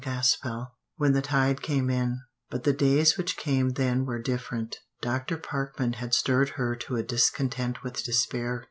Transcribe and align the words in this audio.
CHAPTER 0.03 0.39
XLI 0.49 0.65
WHEN 0.95 1.13
THE 1.13 1.21
TIDE 1.21 1.61
CAME 1.61 1.91
IN 1.91 2.21
But 2.49 2.63
the 2.63 2.73
days 2.73 3.19
which 3.19 3.37
came 3.37 3.73
then 3.73 4.03
were 4.03 4.19
different. 4.19 4.77
Dr. 4.99 5.37
Parkman 5.37 5.93
had 5.93 6.15
stirred 6.15 6.49
her 6.57 6.75
to 6.77 6.95
a 6.95 7.03
discontent 7.03 7.83
with 7.83 8.03
despair. 8.03 8.59